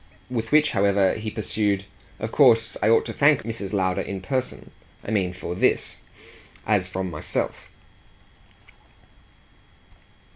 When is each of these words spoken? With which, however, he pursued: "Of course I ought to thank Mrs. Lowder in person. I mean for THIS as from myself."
With 0.31 0.51
which, 0.51 0.71
however, 0.71 1.13
he 1.13 1.29
pursued: 1.29 1.85
"Of 2.17 2.31
course 2.31 2.75
I 2.81 2.89
ought 2.89 3.05
to 3.05 3.13
thank 3.13 3.43
Mrs. 3.43 3.71
Lowder 3.71 4.01
in 4.01 4.19
person. 4.19 4.71
I 5.05 5.11
mean 5.11 5.31
for 5.31 5.53
THIS 5.53 5.99
as 6.65 6.87
from 6.87 7.11
myself." 7.11 7.69